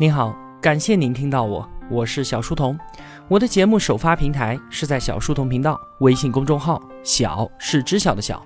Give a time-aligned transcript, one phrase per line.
[0.00, 2.78] 您好，感谢您听到我，我是小书童。
[3.26, 8.40] 我的节目首发平台是在小书童频道微信公众号，小是知晓的小。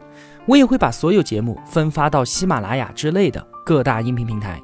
[0.46, 4.58] 我也会把所有节目分发到喜马拉雅之类的各大音频平台。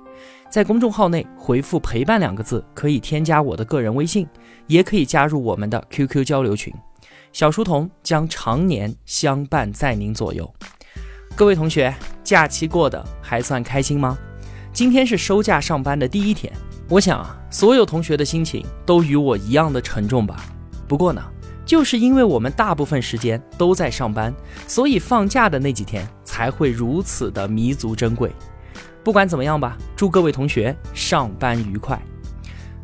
[0.48, 4.26] 在公众号内回复“陪伴”两个字，可以添加我的个人微信，
[4.66, 6.72] 也可以加入我们的 QQ 交流群。
[7.34, 10.50] 小书童将常年相伴在您左右。
[11.36, 11.94] 各位同学，
[12.24, 14.16] 假期过得还算开心吗？
[14.72, 16.50] 今天是收假上班的第一天，
[16.90, 20.42] 我想啊，所有同学的心情都与我一样的沉重吧。
[20.88, 21.22] 不过呢，
[21.66, 24.34] 就是因为我们大部分时间都在上班，
[24.66, 28.32] 所以放假的那几天才会如此的弥足珍贵。
[29.04, 32.00] 不管怎么样吧，祝各位同学上班愉快。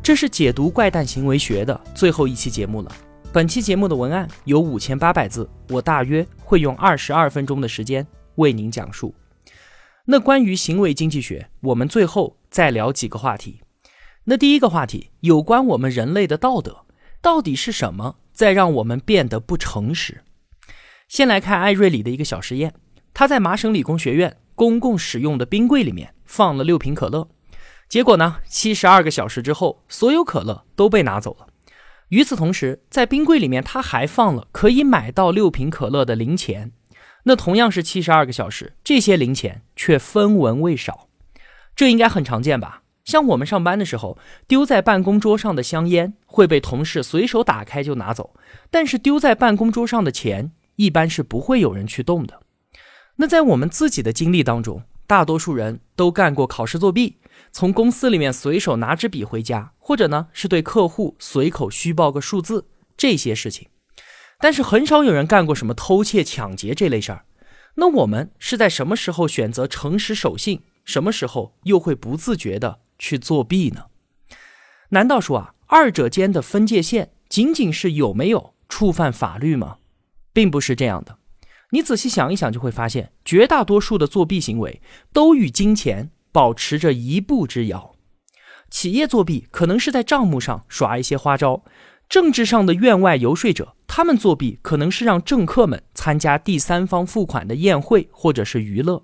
[0.03, 2.91] 这是解读怪诞行为学的最后一期节目了。
[3.33, 9.15] 本期节目的文案有五千八百字，我大约会用二十二分钟的时间为您讲述。
[10.05, 13.61] 那关于行为经济学，我们最后再聊几个话题。
[14.27, 16.85] 那第一个话题有关我们人类的道德，
[17.21, 20.23] 到底是什么在让我们变得不诚实？
[21.07, 22.73] 先来看艾瑞里的一个小实验，
[23.13, 27.29] 他在麻省理工学院公共使用的冰柜里面放了六瓶可乐，
[27.87, 31.47] 结果呢，七十二个小时之后，所有可乐都被拿走了。
[32.09, 36.71] 与此同时，在冰柜里面，他还放了可以买到六瓶可乐的零钱。
[37.25, 41.09] 那同样是七十二个小时，这些零钱却分文未少。
[41.75, 42.81] 这应该很常见吧？
[43.05, 44.17] 像我们上班的时候，
[44.47, 48.35] 丢在办公桌上的香烟会被同事随手打开就拿走，
[48.71, 52.41] 但是丢在办公桌上的钱一般是不会有人去动的。
[53.17, 57.17] 那在我们自己的经历当中，大多数人都干过考试作弊。
[57.51, 62.65] 从公司里面随手拿支笔回家，或者呢是对客户随口虚报个数字，
[62.97, 63.67] 这些事情，
[64.39, 67.25] 但是很少有人干过什么偷窃、抢劫这类事儿。
[67.75, 73.85] 那我们是在什么时候选择诚实守信，什么时候又会不自觉的去作弊呢？
[74.89, 79.77] 难道说啊，二者间的分界线仅仅是有没有触犯法律吗？
[80.33, 81.17] 并不是这样的。
[81.71, 86.11] 你仔细想一想，就会发现，绝大多数的作弊行为都与金钱。
[86.31, 87.95] 保持着一步之遥，
[88.69, 91.63] 企业作弊可能是在账目上耍一些花招；
[92.09, 99.01] 政治上的院外游说者，他们作弊可能是让政客们参加第三方付款的宴会或者是娱乐；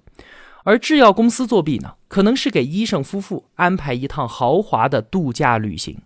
[0.65, 6.01] 而制药公司作弊呢，可能是给医生夫妇安排一趟豪华的度假旅行。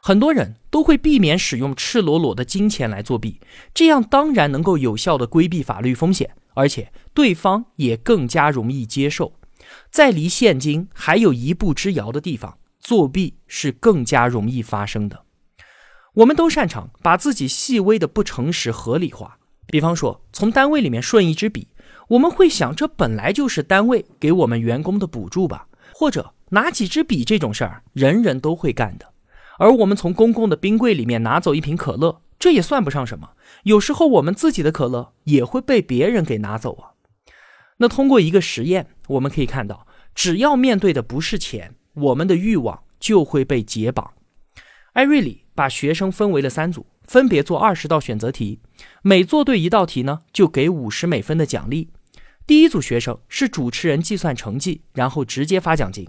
[0.00, 3.38] 很多人都会避免使用赤裸裸的金钱来作弊，
[3.74, 9.34] 这样当然能够有效的规避法律风险，而且对方也更加容易接受。
[9.90, 15.24] 在离现金还有一步之遥的地方，作弊是更加容易发生的。
[16.14, 19.36] 我们都擅长把自己细微的不诚实合理化，
[19.66, 21.68] 比方说从单位里面顺一支笔，
[22.08, 29.12] 我们会想这本来就是单位给我们员工的补助吧，或者拿几支笔这种事儿，人人都会干的。
[29.58, 33.30] 而我们从公共的冰柜里面拿走一瓶可乐，这也算不上什么。
[33.64, 36.92] 有时候我们自己的可乐也会被别人给拿走啊。
[37.78, 44.12] 那通过一个实验，我们可以看到，只要面对的不是钱，我们的欲望就会被解绑。
[44.92, 48.60] 艾瑞里把学生分为了三组，分别做二十道选择题，
[49.02, 51.90] 每做对一道题呢，就给五十美分的奖励。
[52.46, 56.06] 第一组学生是主持人计算成绩，然后直接发奖金；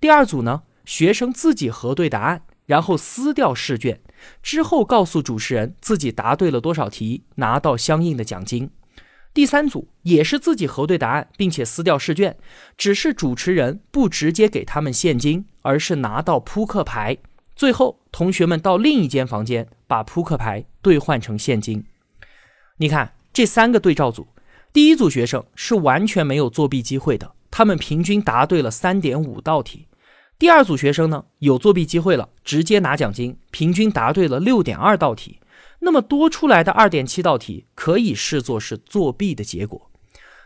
[0.00, 4.00] 第二组呢，学生自己核对答案，然后撕掉试卷，
[4.42, 8.70] 之后告诉主持人自己答对了多少题，拿到相应的奖金。
[9.34, 12.38] 第三组也是自己核对答案，并且撕掉试卷，
[12.78, 17.18] 只是主持人不直接给他们现金，而是拿到扑克牌。
[17.54, 21.84] 最后，同学们到另一间房间把扑克牌兑换成现金。
[22.78, 24.26] 你看这三个对照组，
[24.76, 29.88] 第一组学生是完全没有作弊机会的，他们平均答对了三点五道题。
[30.38, 35.40] 第二组学生呢，有作弊机会了，直接拿奖金，平均答对了六点二道题。
[35.78, 39.90] 那么多出来的二点七道题可以视作是作弊的结果。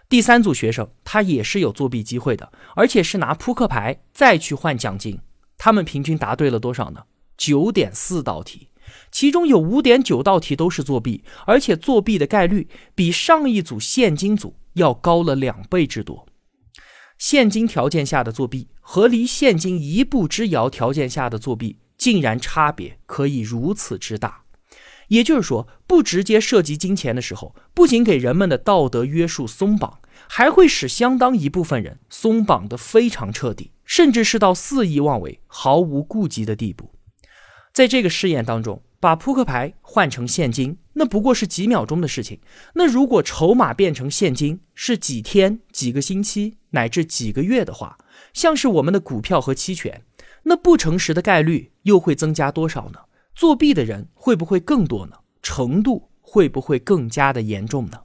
[0.08, 5.18] 第三组学生他也是有作弊机会的，而且是拿扑克牌再去换奖金。
[5.59, 7.03] 他们平均答对了多少呢？
[7.36, 8.68] 九点四道题，
[9.10, 16.27] 其中有五点九道题都是作弊，而且作弊的概率比上一组现金组要高了两倍之多。
[17.19, 24.42] 现金条件下的作弊和离现金一步之遥条件下的作弊，竟然差别可以如此之大。
[25.09, 29.98] 也就是说，不直接涉及金钱的时候，不仅给人们的道德约束松绑，
[30.28, 36.93] 还会使相当一部分人松绑的非常彻底，甚至是到肆意妄为、毫无顾忌的地步。
[37.72, 42.41] 在这个试验当中，把扑克牌换成现金，那不过是几秒钟的事情。
[42.75, 47.97] 那如果筹码变成现金是几天、几个星期乃至几个月的话，
[48.34, 50.03] 像是我们的股票和期权，
[50.43, 52.99] 那不诚实的概率又会增加多少呢？
[53.34, 55.17] 作弊的人会不会更多呢？
[55.41, 58.01] 程度会不会更加的严重呢？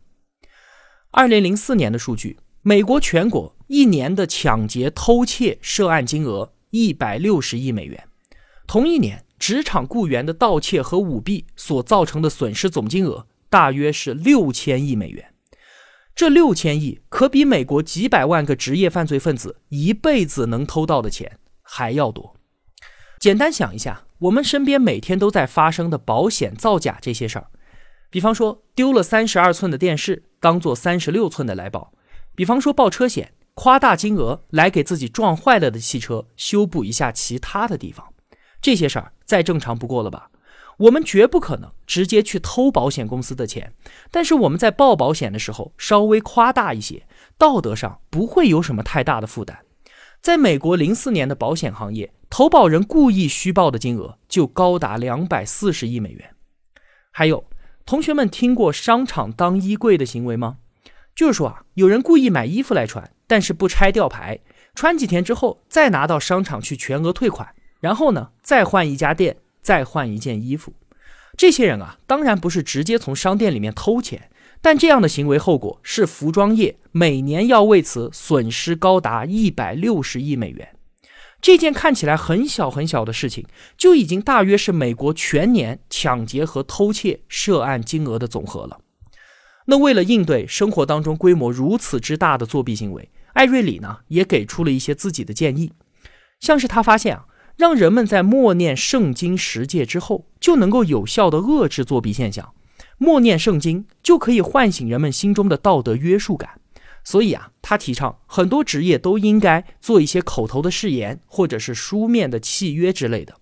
[1.12, 8.08] 二零零四年的数据，美国全国一年的抢劫、偷窃涉案金额一百六十亿美元。
[8.68, 15.34] 同一年，职场雇员的盗窃和舞弊所造成的损失总金额大约是六千亿美元。
[16.16, 22.36] 这六千亿可比美国几百万个职业犯罪分子一辈子能偷到的钱还要多。
[23.20, 27.48] 简单想一下，我们身边每天都在发生的保险造假这些事儿，
[28.10, 31.92] 比方说丢了三十二寸的电视，当做三十六寸的来保；
[32.36, 38.14] 比方说报车险，夸大金额来给自己撞坏了的汽车修补一下其他的地方，
[38.62, 40.30] 这些事儿再正常不过了吧？
[40.78, 43.74] 我们绝不可能直接去偷保险公司的钱，
[44.12, 47.08] 但是我们在报保险的时候稍微夸大一些，
[47.38, 49.60] 道德上不会有什么太大的负担。
[50.22, 56.36] 在美国零四年的保险行业，投保人故意虚报的金额就高达两百四十亿美元。
[57.12, 57.46] 还有，
[57.86, 60.58] 同学们听过商场当衣柜的行为吗？
[61.16, 64.40] 就是说啊，有人故意买衣服来穿，但是不拆吊牌，
[64.74, 67.56] 穿几天之后再拿到商场去全额退款，
[67.86, 69.38] 然后呢再换一家店。
[69.66, 70.76] 再换一件衣服，
[71.36, 74.30] 这些人啊，当然不是直接从商店里面偷钱，
[74.62, 80.76] 但这样的行为后果是服装业每年要为此损失高达一百六十亿美元。
[81.42, 83.44] 这件看起来很小很小的事情，
[83.76, 88.82] 就已经大约是美国全年抢劫和偷窃涉案金额的总和了。
[89.66, 95.74] 那为了应对生活当中规模如此之大的作弊行为，艾瑞里呢也给出了一些自己的建议，
[96.40, 97.26] 像是他发现啊。
[97.56, 102.54] 让人们在默念圣经十诫之后，就能够有效的遏制作弊现象。
[102.98, 106.62] 默念圣经就可以唤醒人们心中的道德约束感。
[107.04, 113.36] 所以啊，他提倡很多职业都应该做一些口头的誓言，或者是书面的契约之类的。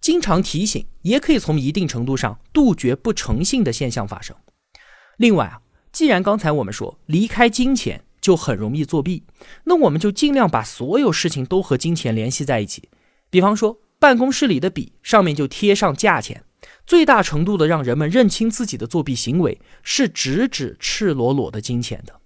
[0.00, 4.36] 经常提醒，也可以从一定程度上杜绝不诚信的现象发生。
[5.16, 5.60] 另外啊，
[5.90, 9.24] 既然刚才我们说离开金钱就很容易作弊，
[9.64, 12.88] 那我们就尽量把所有事情都和金钱联系在一起。
[13.30, 16.44] 比方说，办公室里的笔上面就贴上价钱，
[16.86, 22.20] 最大程度的让人们认清自己的作弊行为是直指赤裸裸的金钱的。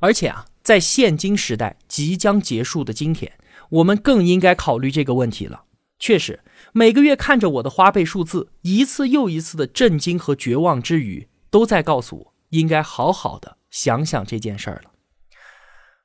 [0.00, 3.32] 而且啊，在现金时代即将结束的今天，
[3.70, 5.64] 我们更应该考虑这个问题了。
[5.98, 6.40] 确实，
[6.72, 14.90] 每个月看着我的花呗数字一次又一次的震惊和绝望之余，都在告诉我应该好好的想想这件事儿了。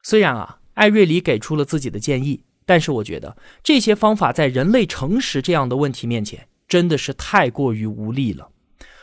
[0.04, 2.46] 虽然啊，艾瑞里给出了自己的建议。
[2.70, 8.52] 但是我觉得这些方法在人类诚实这样的问题面前真的是太过于无力了。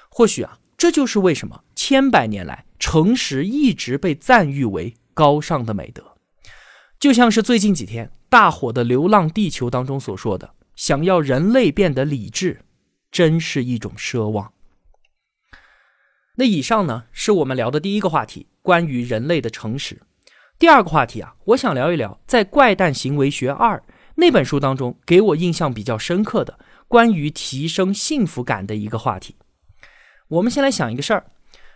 [0.09, 6.15] 或许啊，这就是为什么千百年来诚实一直被赞誉为高尚的美德。
[7.01, 12.61] 就像是最近几天大火的《流浪地球》当中所说的：“想要人类变得理智，
[13.11, 14.53] 真是一种奢望。”
[16.39, 20.03] 那以上呢，是我们聊的第一个话题，关于人类的诚实。
[20.59, 23.77] 第二个话题啊，我想聊一聊在《怪诞行为学二》
[24.15, 26.59] 那本书当中给我印象比较深刻的
[26.89, 29.37] 关于提升幸福感的一个话题。
[30.29, 31.27] 我们先来想一个事儿，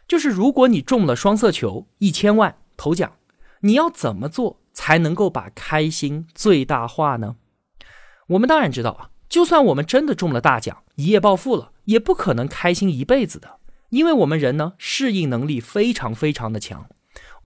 [0.09, 3.12] 就是如果你中了双色球一千万头奖，
[3.61, 7.37] 你要怎么做才能够把开心最大化呢？
[8.29, 13.59] 我们当然知道啊，就算我们真的中了大奖，一夜暴富了，也不可能开心一辈子的，
[13.90, 16.87] 因为我们人呢，适应能力非常非常的强。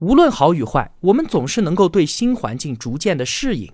[0.00, 3.72] 无论好与坏，我们总是能够对新环境逐渐的适应。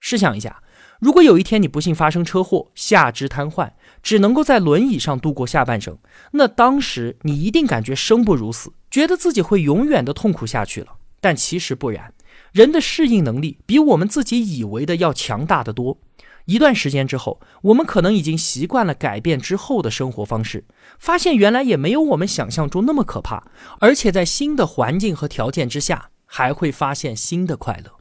[0.00, 0.62] 试想一下，
[1.00, 3.70] 如果有一天你不幸发生车祸，下肢瘫痪，
[4.02, 5.96] 只能够在轮椅上度过下半生，
[6.32, 10.88] 那当时你一定感觉生不如死，觉得自己会永远的痛苦下去了。
[11.20, 12.12] 但其实不然，
[12.52, 15.98] 人的适应能力比我们自己以为的要强大的多。
[16.46, 20.64] 一段时间之后，我们可能已经习惯了改变之后的生活方式，
[20.98, 23.44] 发现原来也没有我们想象中那么可怕，
[23.78, 27.92] 而且在新的环境和条件之下，还会发现新的快乐。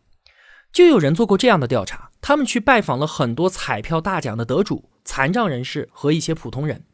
[0.71, 6.85] 就有人做过这样的调查，他们去拜访了很多彩票大奖的得主、残障人士和一些普通人，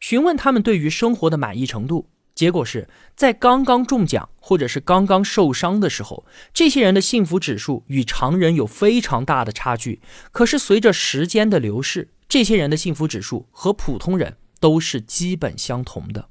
[0.00, 2.10] 询问他们对于生活的满意程度。
[2.34, 10.00] 结果是在刚刚中奖或者是刚刚受伤的时候，这些人的幸福指数与常人有非常大的差距。
[10.32, 16.28] 可是随着时间的流逝，这些人的幸福指数和普通人都是基本相同的。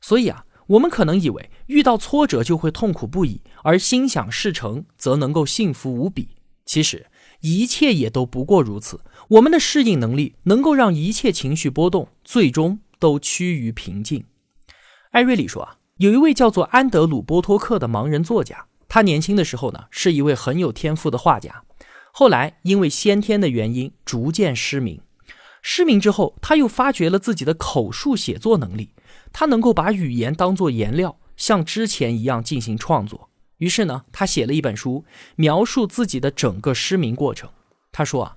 [0.00, 6.30] 所以啊，我们可能以为遇到挫折就会痛苦不已，而心想事成则能够幸福无比。
[6.64, 7.06] 其实
[7.40, 9.00] 一切也都不过如此。
[9.28, 14.24] 我们的适应能力能够让一切情绪波动最终都趋于平静。
[15.10, 21.64] 艾瑞里说啊，有一位叫做安德鲁·波托克的盲人作家，他年轻的时候呢是一位很有天赋的画家。
[22.12, 25.00] 后来因为先天的原因逐渐失明。
[25.62, 28.90] 失明之后，他又发掘了自己的口述写作能力，
[29.32, 33.28] 他能够把语言当作颜料，像之前一样进行创作。
[33.58, 37.50] 于是呢，他写了一本书，描述自己的整个失明过程。
[37.90, 38.36] 他说啊，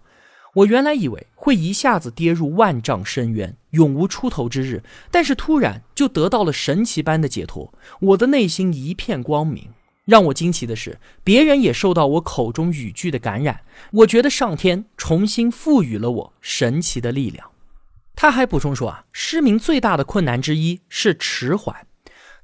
[0.53, 9.69] 我原来以为会一下子跌入万丈深渊，永无出头之日，但是突然就得到了神奇般的解脱，我的内心一片光明。
[10.05, 13.61] 让我惊奇的是，别人也受到我口中语句的感染。
[13.91, 17.51] 我觉得上天重新赋予了我神奇的力量。
[18.13, 21.87] 他还补充说啊，失明最大的困难之一是迟缓，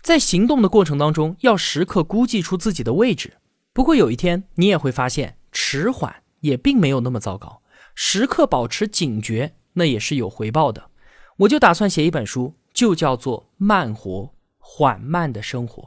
[0.01, 3.33] 在行动的过程当中要时刻估计出自己的位置。
[3.73, 7.61] 不过有一天你也会发现，迟缓也并没有那么糟糕，
[7.95, 10.89] 时刻保持警觉，那也是有回报的。
[11.37, 15.83] 我就打算写一本书，就叫做《慢活缓慢的生活》。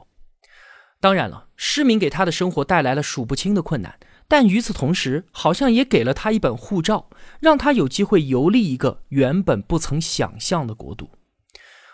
[0.99, 11.11] 当然了，失明给他的生活带来了数不清的困难，但与此同时，好像也给了他一本护照，让他有机会游历一个原本不曾想象的国度。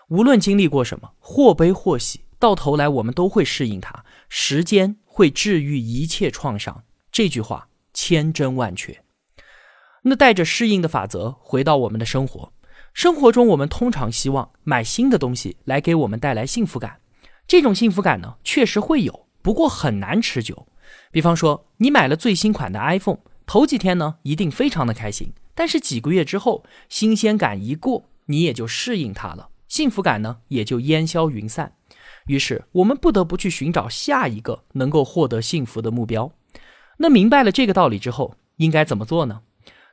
[0.09, 4.05] 无论经历过什么，或悲或喜，到头来我们都会适应它。
[4.29, 9.03] 时间会治愈一切创伤，这句话千真万确。
[10.03, 12.51] 那带着适应的法则回到我们的生活，
[12.94, 17.00] 生活中我们通常希望买新的东西来给我们带来幸福感。
[17.48, 20.68] 这种幸福感呢，确实会有，不过很难持久。
[21.12, 31.74] 比方说，你买了最新款的 iPhone，头几天呢一定非常的开心，但是几个月之后，新鲜感一过，你也就适应它了，幸福感呢也就烟消云散。
[32.27, 36.32] 于是，我们不得不去寻找下一个能够获得幸福的目标。
[36.98, 39.41] 那明白了这个道理之后，应该怎么做呢？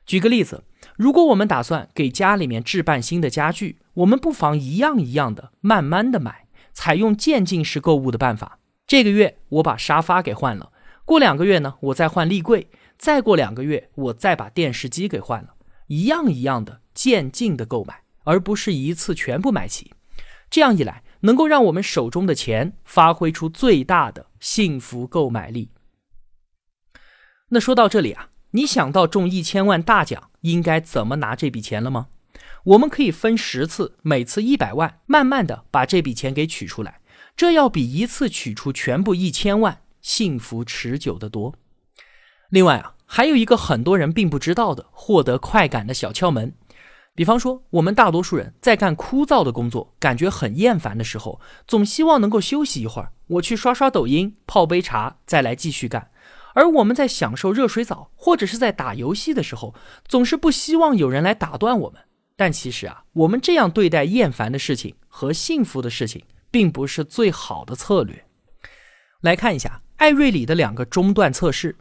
[0.06, 0.64] 举个例子，
[0.96, 6.46] 如果我们打算给家里面置办新的家具，我们不妨一样一样的慢慢的买。
[6.72, 10.70] 采用渐进式购物的办法，这个月我把沙发给换了，
[11.06, 15.54] 过两个月呢，我再换立柜，再过两个月我再把电视机给换了，
[15.86, 19.90] 一样一样的渐进的购买，而不是一次全部买齐。
[20.50, 25.70] 这样一来，能够让我们手中的钱发挥出最大的幸福购买力。
[27.48, 32.06] 那说到这里啊，你想到中一千万大奖应该怎么拿这笔钱了吗？
[32.64, 37.00] 我们可以分十次，每次一百万，慢慢的把这笔钱给取出来，
[37.36, 41.54] 这要比一次取出全部一千万幸福持久的多。
[42.48, 46.54] 另外啊，还有一个很多人并不知道的获得快感的小窍门，
[47.14, 56.10] 比方说，我们大多数人在干枯燥的工作，感觉很厌烦的时候，总希望能够休息一会儿，我去刷刷抖音，泡杯茶，再来继续干。
[56.56, 59.74] 而我们在享受热水澡或者是在打游戏的时候，
[60.08, 62.00] 总是不希望有人来打断我们。
[62.34, 68.24] 但其实啊，我们这样对待厌烦的事情和幸福的事情，并不是最好的策略。
[69.20, 71.76] 来看一下艾瑞里的两个中断测试，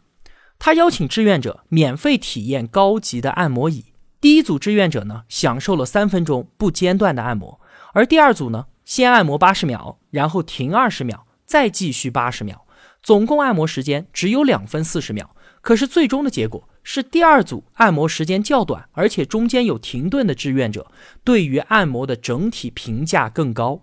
[0.58, 3.86] 他邀请志愿者免费体验高级的按摩椅。
[4.20, 7.58] 第一组志愿者呢，享受了三分钟不间断的按摩，
[7.94, 12.65] 而第二组呢，先按摩八十秒，然后停二十秒，再继续八十秒，
[13.06, 15.30] 总共按摩时间只有两分四十秒。
[15.60, 16.68] 可是最终的结果。
[16.88, 20.90] 是第二组按摩时间较短，而且中间有停顿的志愿者，
[21.24, 23.82] 对于按摩的整体评价更高。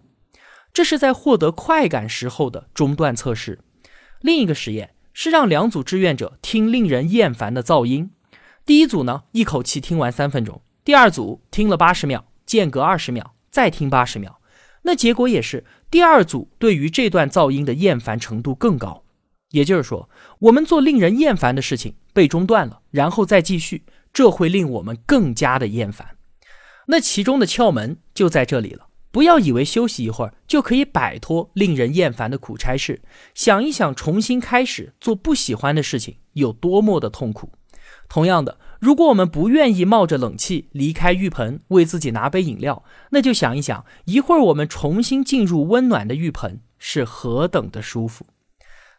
[0.73, 3.59] 这是在获得快感时候的中断测试。
[4.21, 8.11] 另一个实验是让两组志愿者听令人厌烦的噪音。
[8.65, 14.39] 第一组呢，一口气听完三分钟；第二组听了八十秒，间隔二十秒，再听八十秒。
[14.83, 19.02] 那结果也是，第二组对于这段噪音的厌烦程度更高。
[19.53, 26.17] 也就是说，我们做令人厌烦的事情被中断了，然后再继续，这会令我们更加的厌烦。
[26.87, 28.87] 那其中的窍门就在这里了。
[29.11, 32.99] 不要以为休息一会儿就可以摆脱令人厌烦的苦差事，
[33.35, 37.51] 想一想重新开始做不喜欢的事情有多么的痛苦。
[38.09, 48.25] 同样的，如果我们不愿意冒着冷气离开浴盆为自己拿杯饮料，那就想一想，一会儿我们重新进入温暖的浴盆是何等的舒服。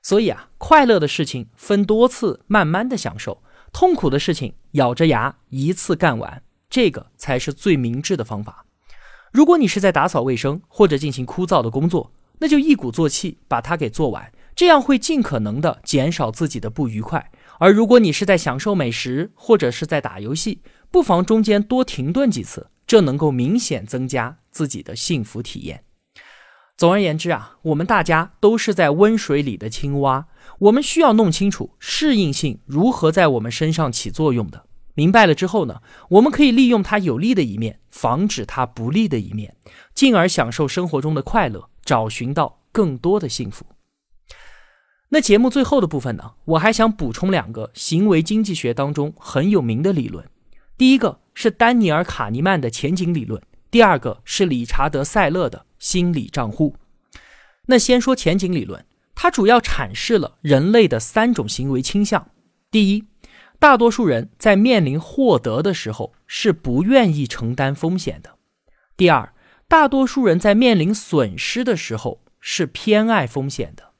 [0.04, 3.42] 所以啊，快乐的事情分多次慢慢的享受，
[3.72, 8.66] 痛苦的事情咬着牙一次干完，这个才是最明智的方法。
[9.32, 17.30] 如果你是在打扫卫生或者进行枯燥的工作，那就一鼓作气把它给做完，这样会尽可能的减少自己的不愉快。
[17.58, 25.83] 而如果你是在享受美食或者是在打游戏，不妨中间多停顿几次，这能够明显增加自己的幸福体验。
[26.76, 30.26] 总而言之啊，我们大家都是在温水里的青蛙，
[30.58, 34.66] 我们需要弄清楚适应性如何在我们身上起作用的。
[34.94, 39.54] 明白了之后呢，我们可以利用它有利的一面，防止它不利的一面，
[39.94, 43.64] 进而享受生活中的快乐，找寻到更多的幸福。
[45.10, 50.28] 那节目最后的部分呢，我还想补充两个行为经济学当中很有名的理论。
[50.76, 53.40] 第一个是丹尼尔·卡尼曼的前景理论，
[53.70, 56.74] 第二个是理查德·塞勒的心理账户。
[57.66, 62.30] 那先说前景理论，它主要阐释了人类的三种行为倾向。
[62.70, 63.04] 第一，
[63.58, 68.30] 大多数人在面临获得的时候是不愿意承担风险的；
[68.96, 69.34] 第二，
[69.68, 73.92] 大多数人在面临损失的时候是偏爱风险的；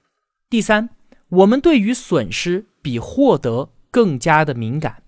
[0.49, 0.89] 第三，
[1.29, 5.03] 我们对于损失比获得更加的敏感。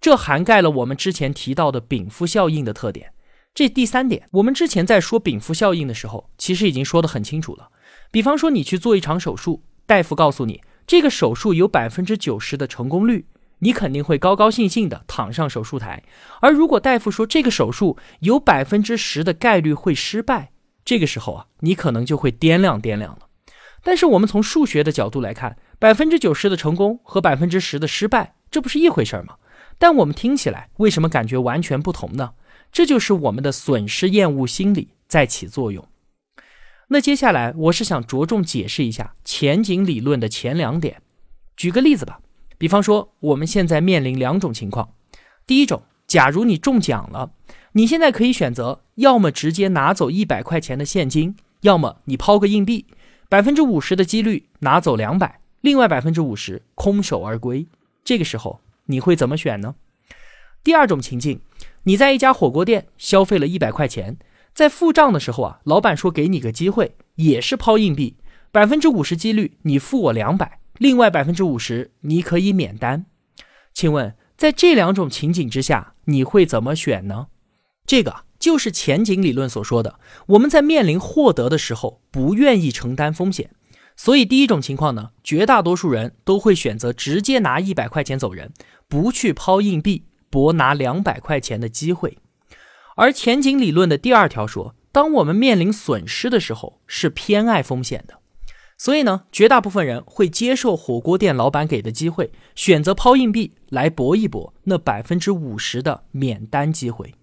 [0.00, 3.13] 这涵盖了我们之前提到的禀赋效应的特点。
[3.54, 7.68] 这第三点，我们之前在说禀赋效应的时候，其实已经说得很清楚了。
[8.10, 13.26] 比方说，你去做一场手术，大夫告诉你这个手术有百分之九十的成功率，
[13.60, 16.02] 你肯定会高高兴兴的躺上手术台。
[16.40, 20.50] 而如果大夫说这个手术有百分之十的概率会失败，
[20.84, 23.28] 这个时候啊，你可能就会掂量掂量了。
[23.84, 29.36] 但是我们从数学的角度来看，百分之九十的成功和百分之十的失败，这不是一回事吗？
[29.78, 32.32] 但我们听起来为什么感觉完全不同呢？
[32.74, 35.86] 这就是我们的损失厌恶心理在起作用。
[36.88, 41.00] 那接下来我是想着重解释一下前景理论的前两点。
[41.56, 42.18] 举个例子吧，
[42.58, 44.92] 比方说我们现在面临两种情况：
[45.46, 47.30] 第一种，假如你中奖了，
[47.74, 52.86] 你现在可以选择，要么直接拿走一百块钱的现金，要么你抛个硬币，
[53.28, 57.66] 百分之五十的几率拿走两百，另外百分之五十空手而归。
[58.02, 58.60] 这个时候。
[58.86, 59.76] 你会怎么选呢？
[60.62, 61.40] 第二种情境，
[61.84, 64.16] 你在一家火锅店消费了一百块钱，
[64.54, 68.16] 在付账的时候啊，老板说给你个机会，也是抛硬币，
[68.50, 73.06] 百分之五十几率你付我两百，另外百分之五十你可以免单。
[73.74, 77.26] 请问，在这两种情景之下，你会怎么选呢？
[77.86, 79.98] 这个就是前景理论所说的，
[80.28, 83.50] 我们在面临获得的时候，不愿意承担风险。
[83.96, 88.52] 所以第一种情况呢，绝大多数人都会选择直接拿一百块钱走人，
[88.88, 92.18] 不去抛硬币博拿两百块钱的机会。
[92.96, 98.18] 而前景理论的第二条说，当我们面临损失的时候，是偏爱风险的。
[98.76, 107.14] 所以呢，绝大部分人会接受火锅店老板给的机会，选择抛硬币来搏一搏那百分之五十的免单机会。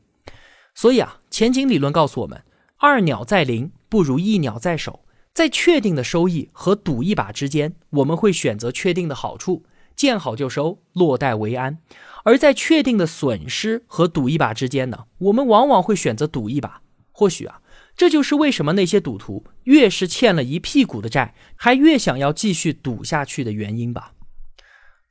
[0.73, 2.41] 所以啊，前景理论告诉我们，
[2.77, 5.01] 二鸟在林不如一鸟在手。
[5.33, 9.63] 在确定的收益和赌一把之间，我们会选择确定的好处，
[10.01, 11.75] 见好就收，落袋为安；
[12.23, 16.81] 而在确定的损失和赌一把之间呢，我们往往会选择赌一把。
[17.11, 17.61] 或许啊，
[17.95, 24.13] 这就是为什么那些赌徒越是欠了一屁股的债，还越想要继续赌下去的原因吧。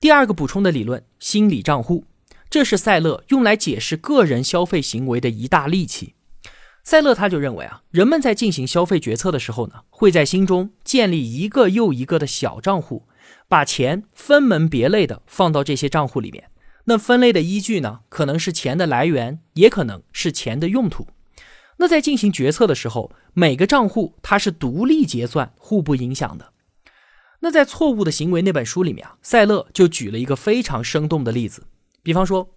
[0.00, 2.06] 第二个补充的理论，心理账户，
[2.50, 6.16] 这是塞勒用来解释个人消费行为的一大利器。
[6.82, 13.06] 塞勒他就认为啊，人们在进行消费决策的时候呢，会在心中建立一个又一个的小账户，
[13.50, 16.50] 把钱分门别类的放到这些账户里面。
[16.84, 21.08] 那分类的依据呢，可能是钱的来源，也可能是钱的用途。
[21.78, 26.52] 那在进行决策的时候，每个账户它是独立结算，互不影响的。
[27.40, 31.64] 那在《错误的行为》那本书里面啊，塞勒就举了一个非常生动的例子，
[32.04, 32.50] 比方说，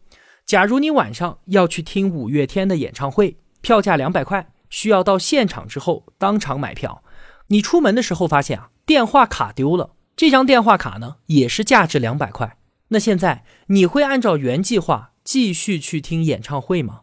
[0.46, 3.38] 假如你晚上要去听五月天的演唱会。
[3.62, 7.02] 票价两百块，需要到现场之后当场买票。
[7.48, 9.92] 你出门的时候发现啊，电话卡丢了。
[10.16, 12.58] 这张电话卡呢，也是价值两百块。
[12.90, 17.02] 那现在你会按照原计划继续去听演唱会吗？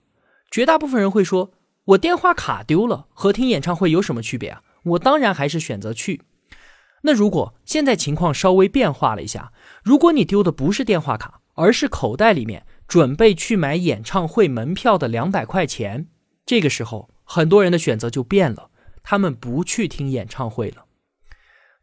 [0.50, 1.52] 绝大部分人会说，
[1.86, 4.62] 我电话卡丢了，和听演唱会有什么区别啊？
[4.84, 6.22] 我当然还是选择去。
[7.02, 16.06] 那如果现在情况稍微变化了一下，如果你丢的不是电话卡，而是口袋里面准备去买演唱会门票的两百块钱。
[16.46, 18.70] 这个时候，很多人的选择就变了，
[19.02, 20.84] 他们不去听演唱会了。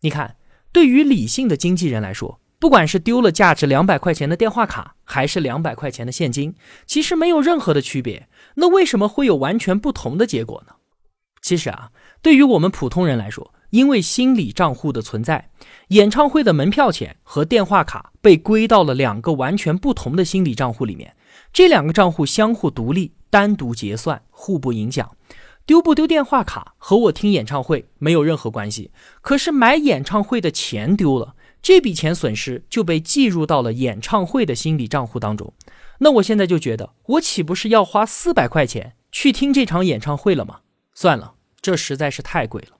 [0.02, 0.36] 你看，
[0.78, 6.54] 对于理性的经纪人来说，不管是丢了价值两百块钱的电话卡，还是两百块钱的现金，
[6.86, 8.30] 其实没有任何的区别。
[8.54, 10.74] 那为什么会有完全不同的结果呢？
[11.42, 11.90] 其实啊，
[12.22, 15.50] 对于我们普通人来说，因为心理账户的存在，
[15.88, 21.16] 演唱会的门票钱和电话卡被归到了两个完全不同的心理账户里面，
[21.52, 23.14] 这两个账户相互独立。
[23.30, 25.12] 单独结算，互不影响。
[25.68, 28.90] 丢不丢电话卡和我听演唱会没有任何关系。
[29.22, 35.54] 可是买演唱会的钱丢了，这笔钱损失就被计入到了演唱会的心理账户当中。
[36.00, 40.62] 那我现在就觉得，我岂不是要花四百块钱去听这场演唱会了吗？
[40.94, 42.78] 算了，这实在是太贵了。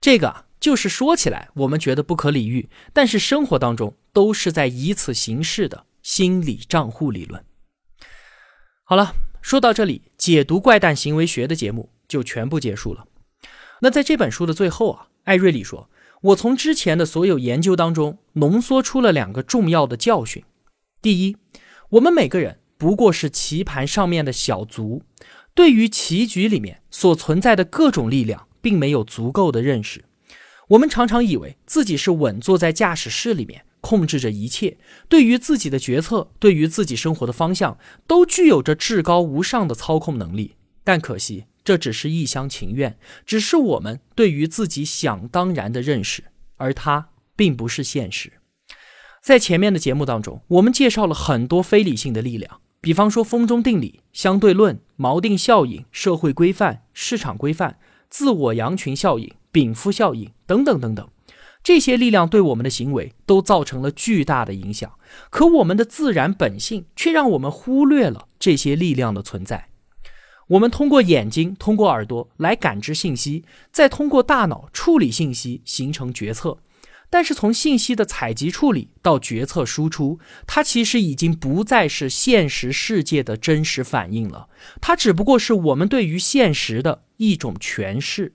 [0.00, 7.44] 这个就是说起来我们觉得不可理喻，但是生活当中都是在以此行事的心理账户理论。
[8.84, 13.04] 好了，说到这里，解读怪诞行为学的节目就全部结束了。
[13.82, 15.90] 那在这本书的最后啊，艾瑞里说
[16.32, 20.42] ：“我从之前的所有研究当中浓缩出了两个重要的教训：
[21.02, 21.36] 第一，
[21.90, 25.02] 我们每个人不过是棋盘上面的小卒，
[25.54, 30.06] 对于棋局里面所存在的各种力量，并没有足够的认识。
[30.68, 34.78] 我们常常以为自己是稳坐在驾驶室里面，控制着一切，
[35.10, 40.56] 对于自己的决策，对于自己生活的方向，都具有着至高无上的操控能力。
[40.82, 41.44] 但可惜。
[41.64, 46.24] 这只是一厢情愿，只是我们对于自己想当然的认识，
[46.58, 48.34] 而它并不是现实。
[49.22, 57.78] 在前面的节目当中，我们介绍了很多非理性的力量，比方说风中定理、相对论、锚定效应、社会规范、市场规范、
[58.10, 61.08] 自我羊群效应、禀赋效应等等等等。
[61.64, 64.92] 这些力量对我们的行为都造成了巨大的影响，
[65.30, 69.68] 可我们的自然本性却让我们忽略了这些力量的存在。
[70.48, 76.58] 我们通过眼睛、通过耳朵来感知信息，再通过大脑处理信息，形成决策。
[77.08, 84.48] 但是从信息的采集处理到决策输出，它其实已经不再是现实世界的真实反应了，
[84.82, 88.34] 它只不过是我们对于现实的一种诠释。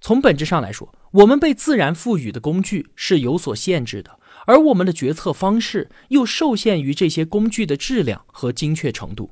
[0.00, 9.30] 从本质上来说，我们被自然赋予的工具是有所限制的，而我们的决策方式又受限于这些工具的质量和精确程度。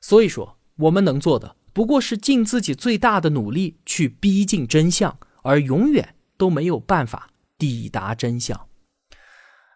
[0.00, 0.58] 所以说。
[0.76, 8.68] 我们能做的不过是尽自己最大的努力去逼近真相，而永远都没有办法抵达真相。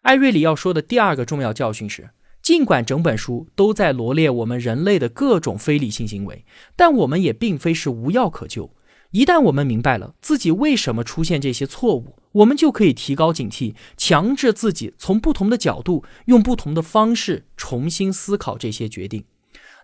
[0.03, 2.11] 艾瑞里要说的第二个重要教训是：
[2.43, 8.75] 尽管整本书都在罗列我们人类的各种非理性行为，但我们也并非是无药可救。
[9.13, 19.25] 一旦我们明白了自己为什么出现这些错误，我们就可以提高警惕，强制自己从不同的角度，用不同的方式重新思考这些决定。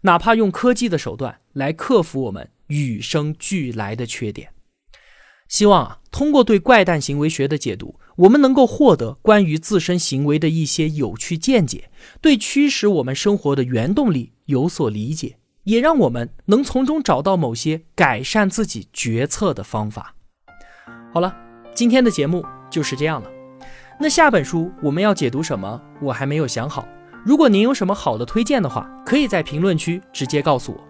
[0.03, 4.51] 哪怕用科技的手段来克服我们与生俱来的缺点，
[5.49, 20.15] 希望啊，通过对怪诞行为学的解读，我们能够获得关于自身行为的一些有趣见解，对驱使我们生活的原动力有所理解，也让我们能从中找到某些改善自己决策的方法。
[21.13, 21.37] 好了，
[21.75, 23.31] 今天的节目就是这样了。
[24.01, 25.81] 那下本书我们要解读什么？
[26.01, 26.87] 我还没有想好。
[27.25, 30.81] 如果您有什么好的推荐的话，可以在评论区直接告诉我。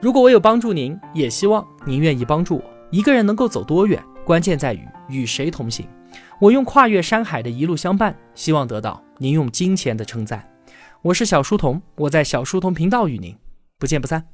[0.00, 2.64] 如果我有帮助您，也希望您愿意帮助我。
[2.90, 5.86] 一个人能够走多远，关键在于与谁同行。
[6.38, 10.46] 我用跨越山海的一路相伴，希望得到您用金钱的称赞。
[11.00, 13.34] 我是小书童，我在小书童频道与您
[13.78, 14.33] 不见不散。